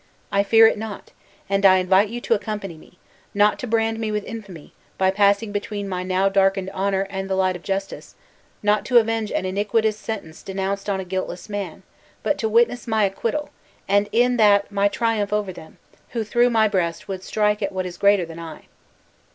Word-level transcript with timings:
I 0.31 0.41
fear 0.41 0.65
it 0.65 0.79
not, 0.79 1.11
and 1.47 1.63
I 1.63 1.77
invite 1.77 2.09
you 2.09 2.19
to 2.21 2.33
accompany 2.33 2.75
me; 2.75 2.97
not 3.35 3.59
to 3.59 3.67
brand 3.67 3.99
me 3.99 4.11
with 4.11 4.23
infamy, 4.23 4.73
by 4.97 5.11
passing 5.11 5.51
between 5.51 5.87
my 5.87 6.01
now 6.01 6.27
darkened 6.27 6.71
honor 6.73 7.05
and 7.11 7.29
the 7.29 7.35
light 7.35 7.55
of 7.55 7.61
justice 7.61 8.15
not 8.63 8.83
to 8.85 8.97
avenge 8.97 9.31
an 9.31 9.45
iniquitous 9.45 9.99
sentence 9.99 10.41
denounced 10.41 10.89
on 10.89 10.99
a 10.99 11.05
guiltless 11.05 11.49
man 11.49 11.83
but 12.23 12.39
to 12.39 12.49
witness 12.49 12.87
my 12.87 13.03
acquittal; 13.03 13.51
and 13.87 14.09
in 14.11 14.37
that 14.37 14.71
my 14.71 14.87
triumph 14.87 15.31
over 15.31 15.53
them, 15.53 15.77
who, 16.13 16.23
through 16.23 16.49
my 16.49 16.67
breast 16.67 17.07
would 17.07 17.21
strike 17.23 17.61
at 17.61 17.71
what 17.71 17.85
is 17.85 17.97
greater 17.97 18.25
than 18.25 18.39
I." 18.39 18.65